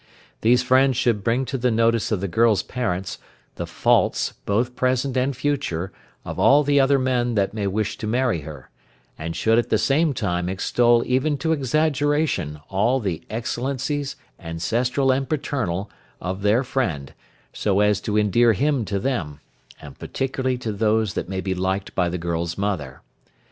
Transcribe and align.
These 0.41 0.63
friends 0.63 0.97
should 0.97 1.23
bring 1.23 1.45
to 1.45 1.59
the 1.59 1.69
notice 1.69 2.11
of 2.11 2.21
the 2.21 2.27
girl's 2.27 2.63
parents, 2.63 3.19
the 3.53 3.67
faults, 3.67 4.33
both 4.47 4.75
present 4.75 5.15
and 5.15 5.37
future, 5.37 5.91
of 6.25 6.39
all 6.39 6.63
the 6.63 6.79
other 6.79 6.97
men 6.97 7.35
that 7.35 7.53
may 7.53 7.67
wish 7.67 7.99
to 7.99 8.07
marry 8.07 8.41
her, 8.41 8.71
and 9.19 9.35
should 9.35 9.59
at 9.59 9.69
the 9.69 9.77
same 9.77 10.15
time 10.15 10.49
extol 10.49 11.03
even 11.05 11.37
to 11.37 11.51
exaggeration 11.51 12.59
all 12.67 12.99
the 12.99 13.21
excellencies, 13.29 14.15
ancestral, 14.39 15.11
and 15.11 15.29
paternal, 15.29 15.87
of 16.19 16.41
their 16.41 16.63
friend, 16.63 17.13
so 17.53 17.79
as 17.79 18.01
to 18.01 18.17
endear 18.17 18.53
him 18.53 18.85
to 18.85 18.97
them, 18.97 19.39
and 19.79 19.99
particularly 19.99 20.57
to 20.57 20.71
those 20.71 21.13
that 21.13 21.29
may 21.29 21.41
be 21.41 21.53
liked 21.53 21.93
by 21.93 22.09
the 22.09 22.17
girl's 22.17 22.57
mother. 22.57 23.01